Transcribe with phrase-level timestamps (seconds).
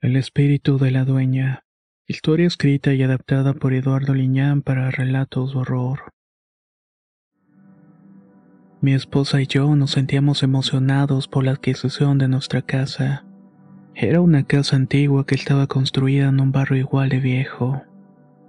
[0.00, 1.64] El espíritu de la dueña.
[2.06, 6.12] Historia escrita y adaptada por Eduardo Liñán para relatos de horror.
[8.82, 13.24] Mi esposa y yo nos sentíamos emocionados por la adquisición de nuestra casa.
[13.94, 17.82] Era una casa antigua que estaba construida en un barrio igual de viejo.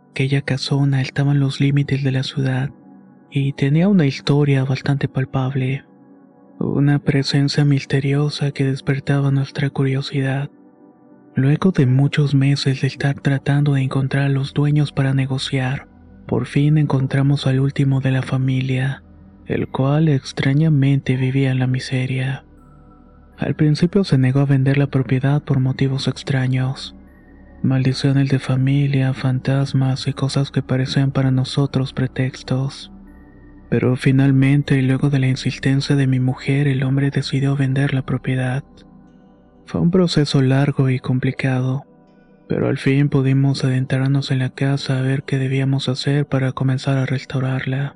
[0.09, 2.71] Aquella casona estaba en los límites de la ciudad
[3.29, 5.85] y tenía una historia bastante palpable.
[6.59, 10.49] Una presencia misteriosa que despertaba nuestra curiosidad.
[11.35, 15.89] Luego de muchos meses de estar tratando de encontrar a los dueños para negociar,
[16.25, 19.03] por fin encontramos al último de la familia,
[19.45, 22.45] el cual extrañamente vivía en la miseria.
[23.37, 26.95] Al principio se negó a vender la propiedad por motivos extraños.
[27.63, 32.93] Maldiciones de familia, fantasmas y cosas que parecían para nosotros pretextos.
[33.69, 38.63] Pero finalmente, luego de la insistencia de mi mujer, el hombre decidió vender la propiedad.
[39.65, 41.85] Fue un proceso largo y complicado,
[42.47, 46.97] pero al fin pudimos adentrarnos en la casa a ver qué debíamos hacer para comenzar
[46.97, 47.95] a restaurarla.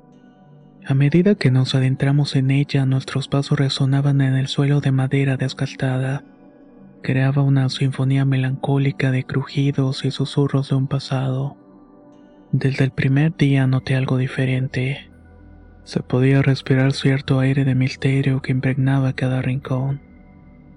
[0.86, 5.36] A medida que nos adentramos en ella, nuestros pasos resonaban en el suelo de madera
[5.36, 6.24] desgastada.
[7.02, 11.56] Creaba una sinfonía melancólica de crujidos y susurros de un pasado.
[12.50, 15.09] Desde el primer día noté algo diferente.
[15.84, 20.10] Se podía respirar cierto aire de misterio que impregnaba cada rincón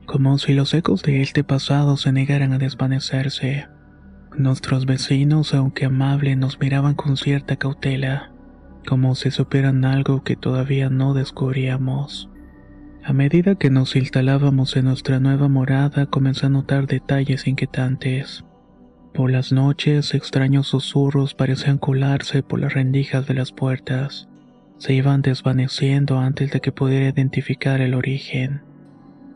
[0.06, 3.68] como si los ecos de este pasado se negaran a desvanecerse.
[4.38, 8.32] Nuestros vecinos, aunque amables, nos miraban con cierta cautela,
[8.88, 12.30] como si supieran algo que todavía no descubríamos.
[13.04, 18.44] A medida que nos instalábamos en nuestra nueva morada, comencé a notar detalles inquietantes.
[19.14, 24.28] Por las noches, extraños susurros parecían colarse por las rendijas de las puertas.
[24.78, 28.62] Se iban desvaneciendo antes de que pudiera identificar el origen.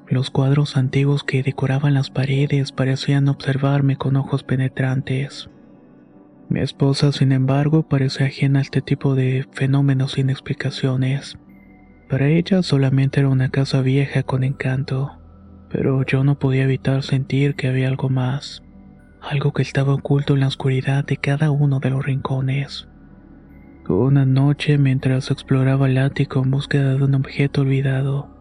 [0.10, 5.50] Los cuadros antiguos que decoraban las paredes parecían observarme con ojos penetrantes.
[6.50, 11.38] Mi esposa, sin embargo, parecía ajena a este tipo de fenómenos sin explicaciones.
[12.10, 15.20] Para ella solamente era una casa vieja con encanto,
[15.70, 18.64] pero yo no podía evitar sentir que había algo más,
[19.22, 22.88] algo que estaba oculto en la oscuridad de cada uno de los rincones.
[23.90, 28.38] Una noche, mientras exploraba el ático en búsqueda de un objeto olvidado,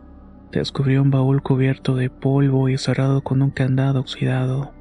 [0.52, 4.72] Descubrí un baúl cubierto de polvo y cerrado con un candado oxidado.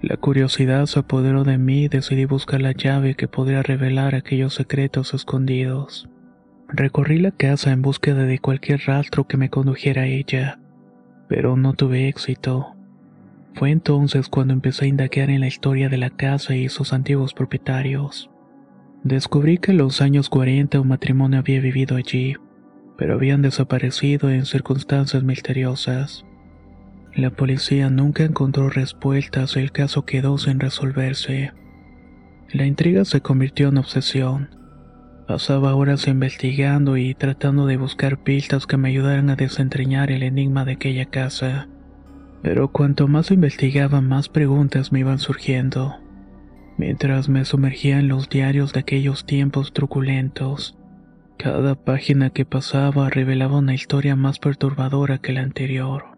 [0.00, 4.54] La curiosidad se apoderó de mí y decidí buscar la llave que podría revelar aquellos
[4.54, 6.08] secretos escondidos.
[6.68, 10.58] Recorrí la casa en búsqueda de cualquier rastro que me condujera a ella,
[11.28, 12.74] pero no tuve éxito.
[13.54, 17.34] Fue entonces cuando empecé a indagar en la historia de la casa y sus antiguos
[17.34, 18.30] propietarios.
[19.04, 22.34] Descubrí que en los años 40 un matrimonio había vivido allí
[22.96, 26.24] pero habían desaparecido en circunstancias misteriosas.
[27.14, 31.52] La policía nunca encontró respuestas y el caso quedó sin resolverse.
[32.52, 34.50] La intriga se convirtió en obsesión.
[35.26, 40.64] Pasaba horas investigando y tratando de buscar pistas que me ayudaran a desentrañar el enigma
[40.64, 41.68] de aquella casa.
[42.42, 45.96] Pero cuanto más investigaba, más preguntas me iban surgiendo.
[46.76, 50.76] Mientras me sumergía en los diarios de aquellos tiempos truculentos,
[51.36, 56.16] cada página que pasaba revelaba una historia más perturbadora que la anterior.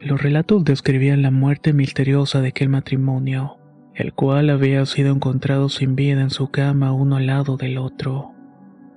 [0.00, 3.58] Los relatos describían la muerte misteriosa de aquel matrimonio,
[3.94, 8.32] el cual había sido encontrado sin vida en su cama uno al lado del otro.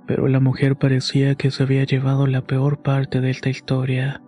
[0.08, 4.22] Pero la mujer parecía que se había llevado la peor parte de esta historia.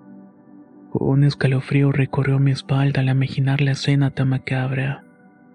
[0.93, 5.03] Un escalofrío recorrió mi espalda al imaginar la escena tan macabra,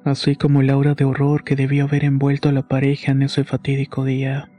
[0.04, 3.44] así como el aura de horror que debió haber envuelto a la pareja en ese
[3.44, 4.50] fatídico día.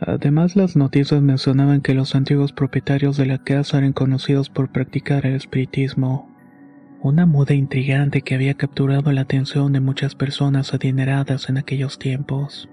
[0.00, 5.24] Además, las noticias mencionaban que los antiguos propietarios de la casa eran conocidos por practicar
[5.26, 6.30] el espiritismo,
[7.00, 12.68] una moda intrigante que había capturado la atención de muchas personas adineradas en aquellos tiempos.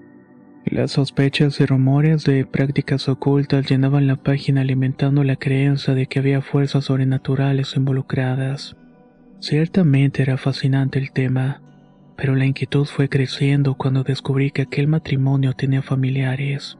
[0.64, 6.20] Las sospechas y rumores de prácticas ocultas llenaban la página alimentando la creencia de que
[6.20, 8.74] había fuerzas sobrenaturales involucradas.
[9.40, 11.60] Ciertamente era fascinante el tema,
[12.16, 16.78] pero la inquietud fue creciendo cuando descubrí que aquel matrimonio tenía familiares.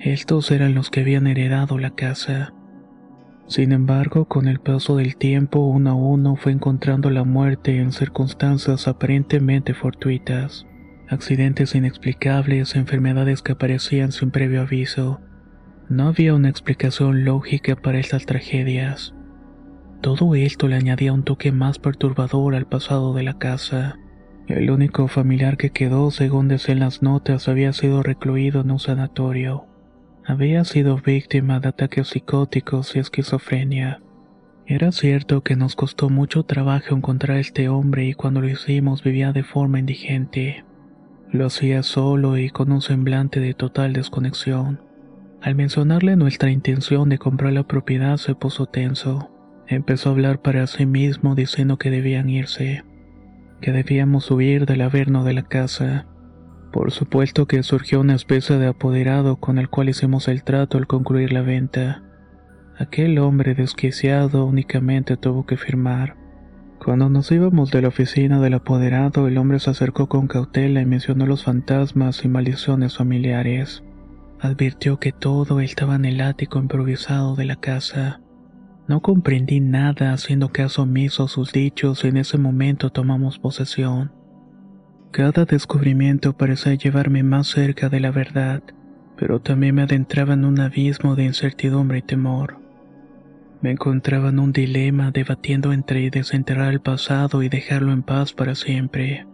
[0.00, 2.52] Estos eran los que habían heredado la casa.
[3.46, 7.92] Sin embargo, con el paso del tiempo, uno a uno fue encontrando la muerte en
[7.92, 10.66] circunstancias aparentemente fortuitas
[11.08, 15.20] accidentes inexplicables, enfermedades que aparecían sin previo aviso.
[15.88, 19.14] No había una explicación lógica para estas tragedias.
[20.02, 23.98] Todo esto le añadía un toque más perturbador al pasado de la casa.
[24.48, 29.66] El único familiar que quedó, según decían las notas, había sido recluido en un sanatorio.
[30.24, 34.00] Había sido víctima de ataques psicóticos y esquizofrenia.
[34.64, 39.02] Era cierto que nos costó mucho trabajo encontrar a este hombre y cuando lo hicimos
[39.02, 40.64] vivía de forma indigente.
[41.30, 44.80] Lo hacía solo y con un semblante de total desconexión.
[45.42, 49.30] Al mencionarle nuestra intención de comprar la propiedad se puso tenso.
[49.66, 52.84] Empezó a hablar para sí mismo diciendo que debían irse,
[53.60, 56.06] que debíamos huir del averno de la casa.
[56.72, 60.86] Por supuesto que surgió una especie de apoderado con el cual hicimos el trato al
[60.86, 62.02] concluir la venta.
[62.78, 66.16] Aquel hombre desquiciado únicamente tuvo que firmar.
[66.78, 70.86] Cuando nos íbamos de la oficina del apoderado, el hombre se acercó con cautela y
[70.86, 73.82] mencionó los fantasmas y maldiciones familiares.
[74.40, 78.20] Advirtió que todo estaba en el ático improvisado de la casa.
[78.88, 84.12] No comprendí nada haciendo caso omiso a sus dichos y en ese momento tomamos posesión.
[85.10, 88.62] Cada descubrimiento parecía llevarme más cerca de la verdad,
[89.16, 92.58] pero también me adentraba en un abismo de incertidumbre y temor.
[93.60, 98.54] Me encontraba en un dilema debatiendo entre desenterrar el pasado y dejarlo en paz para
[98.54, 99.26] siempre.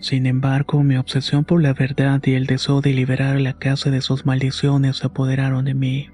[0.00, 4.02] Sin embargo, mi obsesión por la verdad y el deseo de liberar la casa de
[4.02, 6.08] sus maldiciones se apoderaron de mí.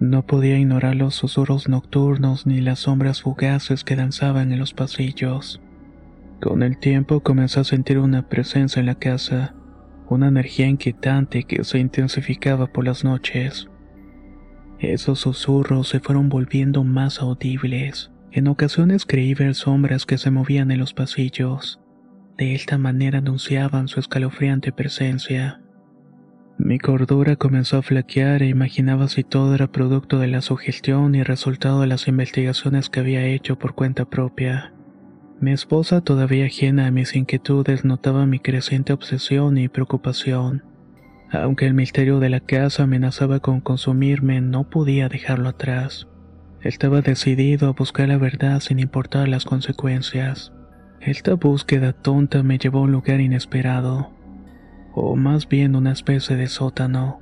[0.00, 5.60] No podía ignorar los susurros nocturnos ni las sombras fugaces que danzaban en los pasillos.
[6.40, 9.54] Con el tiempo comencé a sentir una presencia en la casa,
[10.08, 13.68] una energía inquietante que se intensificaba por las noches.
[14.78, 18.10] Esos susurros se fueron volviendo más audibles.
[18.32, 21.80] En ocasiones creí ver sombras que se movían en los pasillos.
[22.36, 25.63] De esta manera anunciaban su escalofriante presencia.
[26.64, 31.22] Mi cordura comenzó a flaquear e imaginaba si todo era producto de la sugestión y
[31.22, 34.72] resultado de las investigaciones que había hecho por cuenta propia.
[35.42, 40.64] Mi esposa, todavía ajena a mis inquietudes, notaba mi creciente obsesión y preocupación.
[41.30, 46.08] Aunque el misterio de la casa amenazaba con consumirme, no podía dejarlo atrás.
[46.62, 50.54] Estaba decidido a buscar la verdad sin importar las consecuencias.
[51.02, 54.13] Esta búsqueda tonta me llevó a un lugar inesperado,
[54.94, 57.20] o más bien una especie de sótano.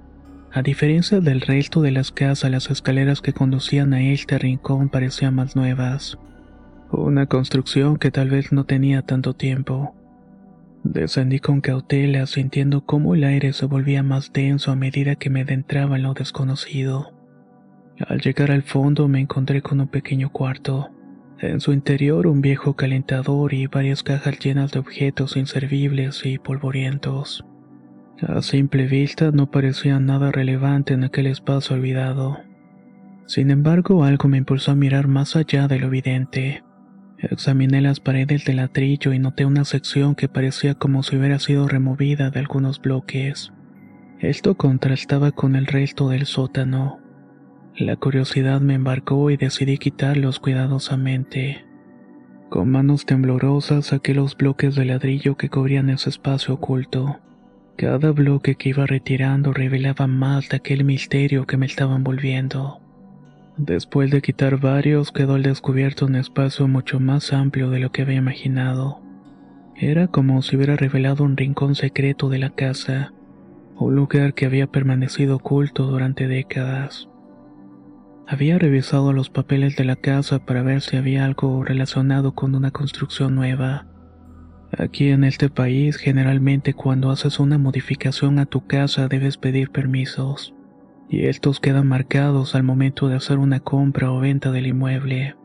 [0.53, 5.35] A diferencia del resto de las casas, las escaleras que conducían a este rincón parecían
[5.35, 6.19] más nuevas.
[6.91, 9.95] Una construcción que tal vez no tenía tanto tiempo.
[10.85, 15.41] Descendí con cautela, sintiendo cómo el aire se volvía más denso a medida que me
[15.41, 17.15] adentraba en lo desconocido.
[18.07, 20.91] Al llegar al fondo me encontré con un pequeño cuarto.
[21.39, 27.45] En su interior un viejo calentador y varias cajas llenas de objetos inservibles y polvorientos.
[28.20, 32.38] A simple vista no parecía nada relevante en aquel espacio olvidado.
[33.26, 36.63] Sin embargo, algo me impulsó a mirar más allá de lo evidente.
[37.19, 41.69] Examiné las paredes del ladrillo y noté una sección que parecía como si hubiera sido
[41.69, 43.53] removida de algunos bloques.
[44.19, 47.01] Esto contrastaba con el resto del sótano.
[47.77, 51.65] La curiosidad me embarcó y decidí quitarlos cuidadosamente.
[52.51, 57.19] Con manos temblorosas saqué los bloques de ladrillo que cubrían ese espacio oculto.
[57.76, 62.81] Cada bloque que iba retirando revelaba más de aquel misterio que me estaba envolviendo.
[63.56, 68.02] Después de quitar varios, quedó al descubierto un espacio mucho más amplio de lo que
[68.02, 69.00] había imaginado.
[69.76, 73.12] Era como si hubiera revelado un rincón secreto de la casa,
[73.76, 77.08] un lugar que había permanecido oculto durante décadas.
[78.26, 82.70] Había revisado los papeles de la casa para ver si había algo relacionado con una
[82.70, 83.86] construcción nueva.
[84.79, 90.55] Aquí en este país generalmente cuando haces una modificación a tu casa debes pedir permisos
[91.12, 95.36] y estos quedan marcados al momento de hacer una compra o venta del inmueble.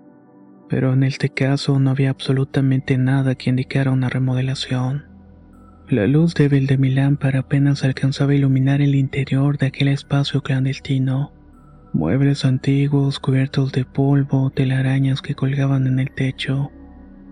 [0.69, 5.05] Pero en este caso no había absolutamente nada que indicara una remodelación.
[5.89, 10.41] La luz débil de mi lámpara apenas alcanzaba a iluminar el interior de aquel espacio
[10.41, 11.33] clandestino.
[11.93, 16.71] Muebles antiguos cubiertos de polvo, telarañas que colgaban en el techo.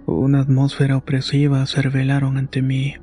[0.07, 2.95] Una atmósfera opresiva se revelaron ante mí.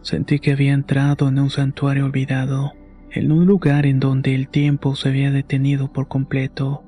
[0.00, 2.72] Sentí que había entrado en un santuario olvidado,
[3.10, 6.82] en un lugar en donde el tiempo se había detenido por completo.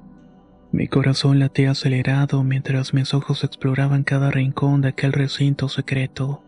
[0.73, 6.43] Mi corazón latía acelerado mientras mis ojos exploraban cada rincón de aquel recinto secreto.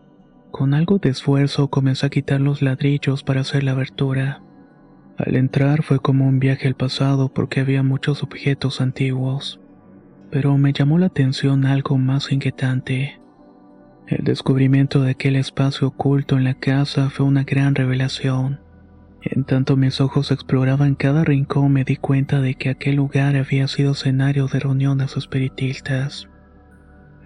[0.49, 4.41] Con algo de esfuerzo comencé a quitar los ladrillos para hacer la abertura.
[5.17, 9.59] Al entrar fue como un viaje al pasado porque había muchos objetos antiguos.
[10.31, 13.19] Pero me llamó la atención algo más inquietante.
[14.07, 18.59] El descubrimiento de aquel espacio oculto en la casa fue una gran revelación.
[19.23, 23.67] En tanto mis ojos exploraban cada rincón me di cuenta de que aquel lugar había
[23.67, 26.29] sido escenario de reuniones espiritistas.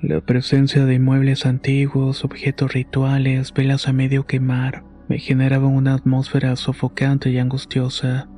[0.01, 6.55] La presencia de muebles antiguos, objetos rituales, velas a medio quemar, me generaba una atmósfera
[6.55, 8.29] sofocante y angustiosa.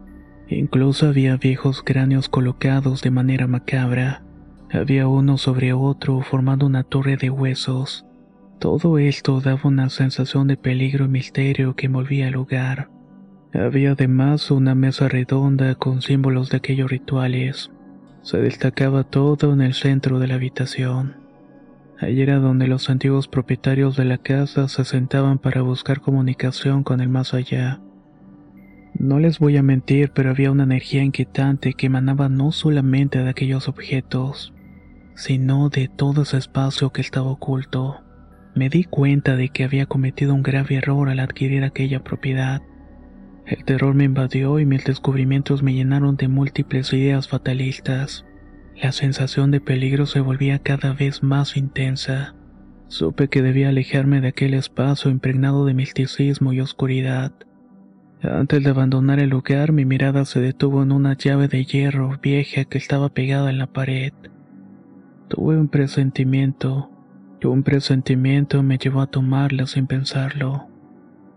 [0.48, 4.24] Incluso había viejos cráneos colocados de manera macabra.
[4.74, 8.06] Había uno sobre otro formando una torre de huesos.
[8.58, 12.90] Todo esto daba una sensación de peligro y misterio que envolvía el lugar.
[13.54, 17.70] Había además una mesa redonda con símbolos de aquellos rituales.
[18.22, 21.18] Se destacaba todo en el centro de la habitación.
[22.00, 27.01] Allí era donde los antiguos propietarios de la casa se sentaban para buscar comunicación con
[27.01, 27.82] el más allá.
[28.98, 33.30] No les voy a mentir, pero había una energía inquietante que emanaba no solamente de
[33.30, 34.54] aquellos objetos,
[35.22, 38.01] sino de todo ese espacio que estaba oculto
[38.56, 42.62] me di cuenta de que había cometido un grave error al adquirir aquella propiedad.
[43.46, 48.25] El terror me invadió y mis descubrimientos me llenaron de múltiples ideas fatalistas.
[48.82, 52.36] La sensación de peligro se volvía cada vez más intensa.
[52.88, 57.32] Supe que debía alejarme de aquel espacio impregnado de misticismo y oscuridad.
[58.24, 62.66] Antes de abandonar el lugar, mi mirada se detuvo en una llave de hierro vieja
[62.66, 64.13] que estaba pegada en la pared.
[65.31, 66.89] Tuve un presentimiento,
[67.45, 70.67] un presentimiento me llevó a tomarla sin pensarlo,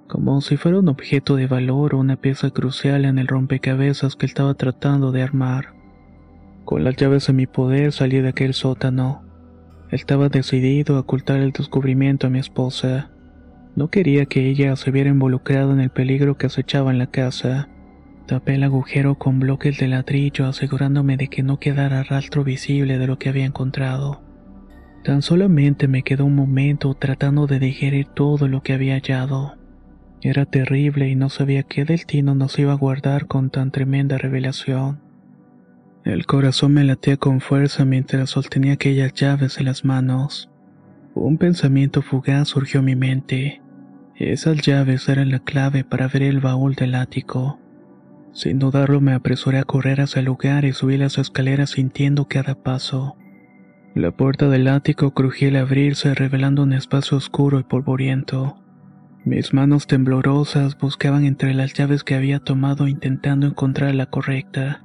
[0.09, 4.27] como si fuera un objeto de valor o una pieza crucial en el rompecabezas que
[4.27, 5.75] estaba tratando de armar.
[6.65, 9.23] Con las llaves en mi poder salí de aquel sótano.
[9.93, 13.13] Estaba decidido a ocultar el descubrimiento a mi esposa.
[13.77, 17.69] No quería que ella se viera involucrada en el peligro que acechaba en la casa.
[18.27, 23.07] Tapé el agujero con bloques de ladrillo asegurándome de que no quedara rastro visible de
[23.07, 24.23] lo que había encontrado.
[25.05, 29.57] Tan solamente me quedó un momento tratando de digerir todo lo que había hallado.
[30.23, 35.03] Era terrible y no sabía qué destino nos iba a guardar con tan tremenda revelación.
[36.05, 40.51] El corazón me latía con fuerza mientras sostenía aquellas llaves en las manos.
[41.15, 43.61] Un pensamiento fugaz surgió en mi mente.
[44.17, 47.59] Esas llaves eran la clave para abrir el baúl del ático.
[48.35, 52.57] Sin dudarlo me apresuré a correr hacia el lugar y subí las escaleras sintiendo cada
[52.57, 53.17] paso.
[53.95, 58.57] La puerta del ático crujía al abrirse, revelando un espacio oscuro y polvoriento.
[59.25, 64.85] Mis manos temblorosas buscaban entre las llaves que había tomado intentando encontrar la correcta.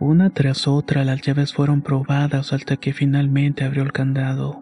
[0.00, 4.60] Una tras otra las llaves fueron probadas hasta que finalmente abrió el candado.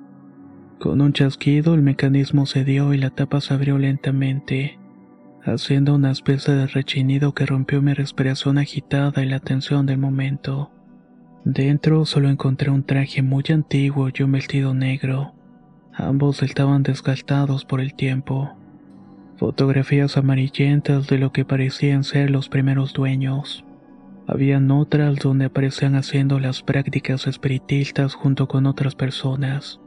[0.79, 4.79] Con un chasquido el mecanismo cedió y la tapa se abrió lentamente,
[5.45, 10.71] haciendo una especie de rechinido que rompió mi respiración agitada y la tensión del momento.
[11.45, 15.35] Dentro solo encontré un traje muy antiguo y un vestido negro.
[15.93, 18.57] Ambos estaban desgastados por el tiempo.
[19.37, 23.65] Fotografías amarillentas de lo que parecían ser los primeros dueños.
[24.27, 29.81] Habían otras donde aparecían haciendo las prácticas espiritistas junto con otras personas.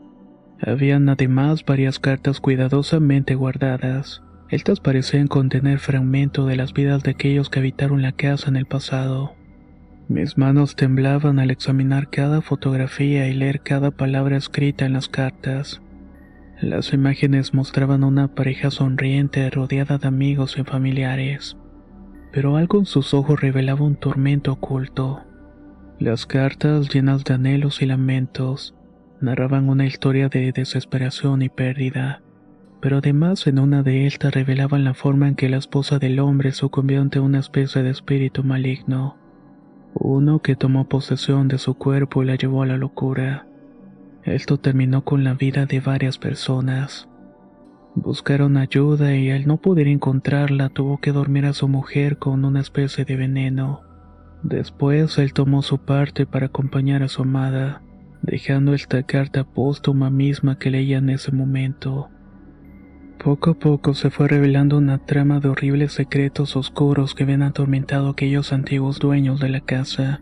[0.62, 4.22] Habían además varias cartas cuidadosamente guardadas.
[4.50, 8.66] Estas parecían contener fragmentos de las vidas de aquellos que habitaron la casa en el
[8.66, 9.34] pasado.
[10.08, 15.82] Mis manos temblaban al examinar cada fotografía y leer cada palabra escrita en las cartas.
[16.62, 21.58] Las imágenes mostraban una pareja sonriente rodeada de amigos y familiares,
[22.32, 25.24] pero algo en sus ojos revelaba un tormento oculto.
[26.00, 28.76] Las cartas, llenas de anhelos y lamentos,
[29.20, 32.22] narraban una historia de desesperación y pérdida,
[32.82, 36.52] pero además en una de estas revelaban la forma en que la esposa del hombre
[36.52, 39.18] sucumbió ante una especie de espíritu maligno
[40.00, 43.48] uno que tomó posesión de su cuerpo y la llevó a la locura.
[44.24, 47.08] Esto terminó con la vida de varias personas.
[47.96, 52.60] Buscaron ayuda y al no poder encontrarla tuvo que dormir a su mujer con una
[52.60, 53.82] especie de veneno.
[54.44, 57.82] Después él tomó su parte para acompañar a su amada,
[58.22, 62.10] dejando esta carta póstuma misma que leía en ese momento.
[63.24, 68.10] Poco a poco se fue revelando una trama de horribles secretos oscuros que habían atormentado
[68.10, 70.22] aquellos antiguos dueños de la casa.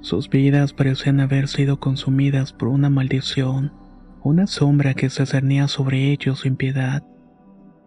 [0.00, 3.72] Sus vidas parecían haber sido consumidas por una maldición,
[4.22, 7.02] una sombra que se cernía sobre ellos sin piedad.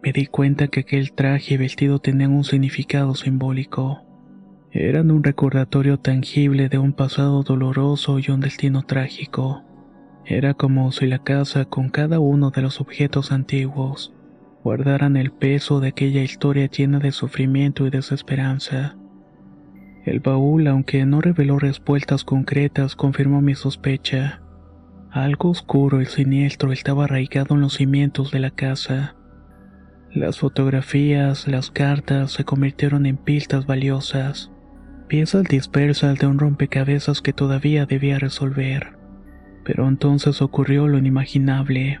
[0.02, 4.02] me di cuenta que aquel traje y vestido tenían un significado simbólico.
[4.70, 9.64] Eran un recordatorio tangible de un pasado doloroso y un destino trágico.
[10.24, 14.14] Era como si la casa, con cada uno de los objetos antiguos,
[14.62, 18.96] guardaran el peso de aquella historia llena de sufrimiento y desesperanza.
[20.04, 24.40] El baúl, aunque no reveló respuestas concretas, confirmó mi sospecha.
[25.10, 29.16] Algo oscuro y siniestro estaba arraigado en los cimientos de la casa.
[30.10, 34.50] Las fotografías, las cartas se convirtieron en pistas valiosas,
[35.06, 38.96] piezas dispersas de un rompecabezas que todavía debía resolver.
[39.64, 42.00] Pero entonces ocurrió lo inimaginable.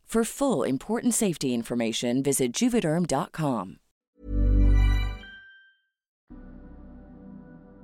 [0.11, 3.77] For full important safety information, visit juvederm.com.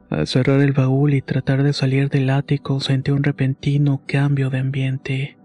[0.10, 4.58] Al cerrar el baúl y tratar de salir del ático, sentí un repentino cambio de
[4.58, 5.38] ambiente.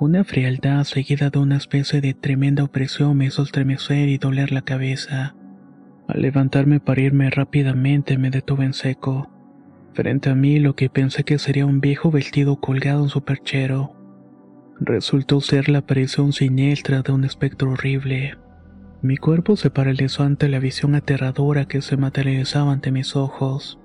[0.00, 4.62] Una frialdad seguida de una especie de tremenda opresión me hizo estremecer y doler la
[4.62, 5.36] cabeza.
[6.08, 9.30] Al levantarme para irme rápidamente me detuve en seco.
[9.94, 13.95] Frente a mí lo que pensé que sería un viejo vestido colgado en su perchero.
[14.80, 18.36] Resultó ser la aparición siniestra de un espectro horrible.
[19.00, 23.78] Mi cuerpo se paralizó ante la visión aterradora que se materializaba ante mis ojos.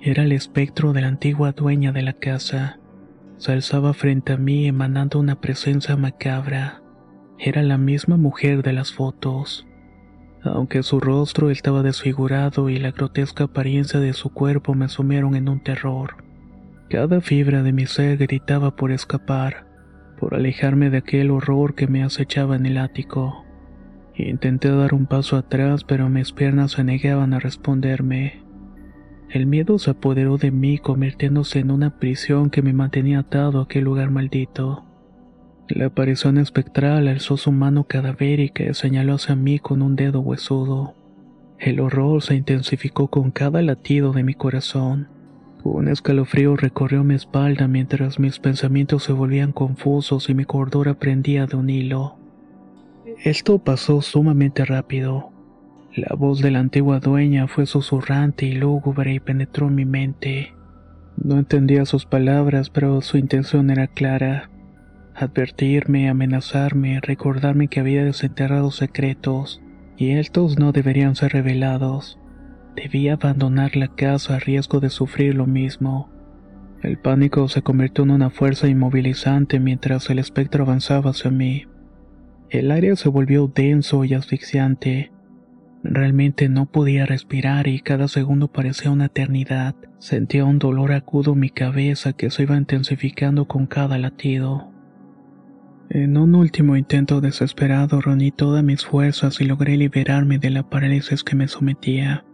[0.00, 2.78] Era el espectro de la antigua dueña de la casa.
[3.38, 6.82] Se alzaba frente a mí emanando una presencia macabra.
[7.38, 9.66] Era la misma mujer de las fotos.
[10.42, 15.48] Aunque su rostro estaba desfigurado y la grotesca apariencia de su cuerpo me sumieron en
[15.48, 16.24] un terror.
[16.90, 19.65] Cada fibra de mi ser gritaba por escapar,
[20.18, 23.44] por alejarme de aquel horror que me acechaba en el ático.
[24.14, 28.42] Intenté dar un paso atrás, pero mis piernas se negaban a responderme.
[29.28, 33.64] El miedo se apoderó de mí, convirtiéndose en una prisión que me mantenía atado a
[33.64, 34.84] aquel lugar maldito.
[35.68, 40.94] La aparición espectral alzó su mano cadavérica y señaló hacia mí con un dedo huesudo.
[41.58, 45.08] El horror se intensificó con cada latido de mi corazón.
[45.68, 51.46] Un escalofrío recorrió mi espalda mientras mis pensamientos se volvían confusos y mi cordura prendía
[51.46, 52.16] de un hilo.
[53.24, 55.30] Esto pasó sumamente rápido.
[55.96, 60.54] La voz de la antigua dueña fue susurrante y lúgubre y penetró en mi mente.
[61.16, 64.50] No entendía sus palabras, pero su intención era clara.
[65.16, 69.60] Advertirme, amenazarme, recordarme que había desenterrado secretos,
[69.96, 72.20] y estos no deberían ser revelados.
[72.76, 76.10] Debía abandonar la casa a riesgo de sufrir lo mismo.
[76.82, 81.64] El pánico se convirtió en una fuerza inmovilizante mientras el espectro avanzaba hacia mí.
[82.50, 85.10] El aire se volvió denso y asfixiante.
[85.82, 89.74] Realmente no podía respirar y cada segundo parecía una eternidad.
[89.98, 94.70] Sentía un dolor agudo en mi cabeza que se iba intensificando con cada latido.
[95.88, 101.24] En un último intento desesperado reuní todas mis fuerzas y logré liberarme de la parálisis
[101.24, 102.24] que me sometía.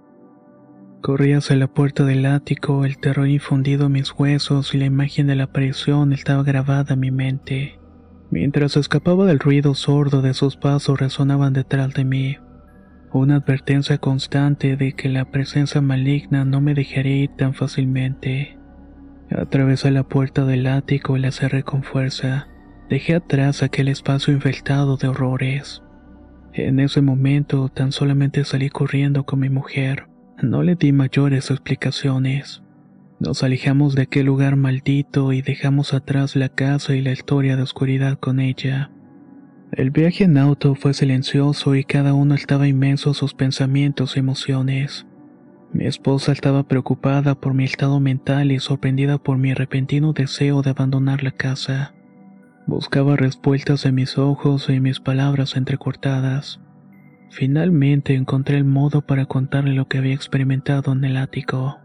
[1.03, 5.27] Corrí hacia la puerta del ático, el terror infundido en mis huesos y la imagen
[5.27, 7.81] de la aparición estaba grabada en mi mente.
[8.31, 12.37] Mientras escapaba del ruido sordo de sus pasos resonaban detrás de mí.
[13.13, 18.57] Una advertencia constante de que la presencia maligna no me dejaría ir tan fácilmente.
[19.29, 22.47] Atravesé la puerta del ático y la cerré con fuerza.
[22.89, 25.83] Dejé atrás aquel espacio infestado de horrores.
[26.53, 30.12] En ese momento tan solamente salí corriendo con mi mujer.
[30.43, 32.65] No le di mayores explicaciones.
[33.21, 37.63] Nos alejamos de aquel lugar maldito y dejamos atrás la casa y la historia de
[37.63, 38.91] oscuridad con ella.
[39.71, 44.19] El viaje en auto fue silencioso y cada uno estaba inmenso en sus pensamientos y
[44.19, 45.07] emociones.
[45.73, 50.71] Mi esposa estaba preocupada por mi estado mental y sorprendida por mi repentino deseo de
[50.71, 51.95] abandonar la casa.
[52.67, 56.62] Buscaba respuestas en mis ojos y mis palabras entrecortadas.
[57.33, 61.79] Finalmente encontré el modo para contarle lo que había experimentado en el ático.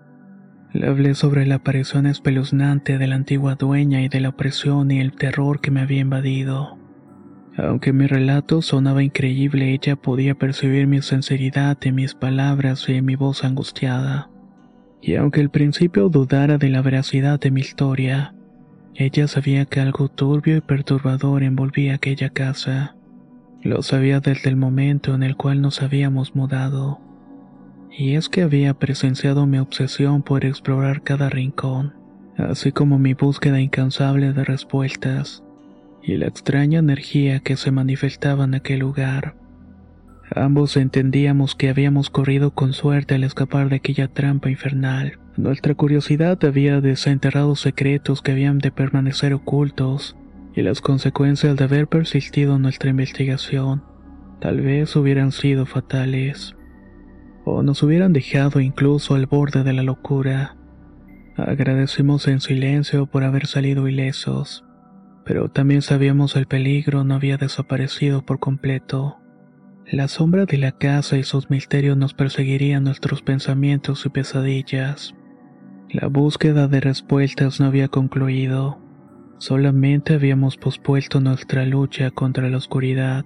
[0.74, 5.00] Le hablé sobre la aparición espeluznante de la antigua dueña y de la opresión y
[5.00, 6.78] el terror que me había invadido.
[7.56, 13.06] Aunque mi relato sonaba increíble, ella podía percibir mi sinceridad en mis palabras y en
[13.06, 14.30] mi voz angustiada.
[15.02, 18.36] Y aunque al principio dudara de la veracidad de mi historia,
[18.96, 22.97] ella sabía que algo turbio y perturbador envolvía aquella casa.
[23.64, 27.00] Lo sabía desde el momento en el cual nos habíamos mudado.
[27.92, 31.94] Y es que había presenciado mi obsesión por explorar cada rincón,
[32.38, 35.44] así como mi búsqueda incansable de respuestas
[36.08, 39.36] y la extraña energía que se manifestaba en aquel lugar.
[40.34, 45.20] Ambos entendíamos que habíamos corrido con suerte al escapar de aquella trampa infernal.
[45.36, 50.16] Nuestra curiosidad había desenterrado secretos que habían de permanecer ocultos,
[50.58, 53.86] y las consecuencias de haber persistido en nuestra investigación
[54.42, 56.58] tal vez hubieran sido fatales,
[57.46, 60.58] o nos hubieran dejado incluso al borde de la locura.
[61.38, 64.66] Agradecimos en silencio por haber salido ilesos
[65.28, 69.18] pero también sabíamos el peligro no había desaparecido por completo.
[69.86, 75.16] La sombra de la casa y sus misterios nos perseguirían nuestros pensamientos y pesadillas.
[75.90, 78.80] La búsqueda de respuestas no había concluido,
[79.38, 83.26] solamente habíamos pospuesto nuestra lucha contra la oscuridad.